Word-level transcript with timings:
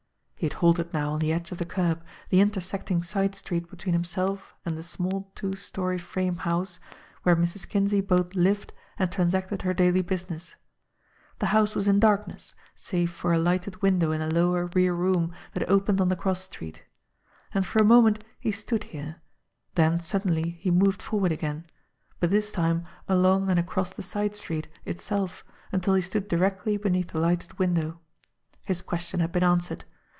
He 0.41 0.47
had 0.47 0.53
halted 0.53 0.91
now 0.91 1.13
on 1.13 1.19
the 1.19 1.31
edge 1.31 1.51
of 1.51 1.59
the 1.59 1.65
curb, 1.67 2.03
the 2.29 2.41
intersecting 2.41 3.03
side 3.03 3.35
street 3.35 3.69
between 3.69 3.93
himself 3.93 4.55
and 4.65 4.75
the 4.75 4.81
small, 4.81 5.31
two 5.35 5.53
story 5.53 5.99
frame 5.99 6.37
house, 6.37 6.79
where 7.21 7.35
Mrs. 7.35 7.69
Kinsey 7.69 8.01
both 8.01 8.33
lived 8.33 8.73
and 8.97 9.11
transacted 9.11 9.61
her 9.61 9.75
daily 9.75 10.01
business. 10.01 10.55
The 11.37 11.45
house 11.53 11.75
was 11.75 11.87
in 11.87 11.99
darkness, 11.99 12.55
save 12.73 13.11
for 13.11 13.31
a 13.31 13.37
lighted 13.37 13.83
window 13.83 14.11
in 14.11 14.19
a 14.19 14.29
lower, 14.31 14.65
rear 14.73 14.95
room 14.95 15.31
that 15.53 15.69
opened 15.69 16.01
on 16.01 16.07
the 16.09 16.15
cross 16.15 16.41
street. 16.41 16.81
And 17.53 17.63
for 17.63 17.77
a 17.77 17.85
moment 17.85 18.23
he 18.39 18.49
stood 18.51 18.85
here, 18.85 19.17
then 19.75 19.99
suddenly 19.99 20.57
he 20.59 20.71
moved 20.71 21.03
forward 21.03 21.31
again 21.31 21.67
but 22.19 22.31
this 22.31 22.51
time 22.51 22.87
along 23.07 23.51
and 23.51 23.59
across 23.59 23.93
the 23.93 24.01
side 24.01 24.35
street 24.35 24.67
itself 24.85 25.43
until 25.71 25.93
he 25.93 26.01
stood 26.01 26.27
directly 26.27 26.77
beneath 26.77 27.09
the 27.09 27.19
lighted 27.19 27.59
window. 27.59 27.99
His 28.65 28.81
question 28.81 29.19
had 29.19 29.31
been 29.31 29.43
answered. 29.43 29.85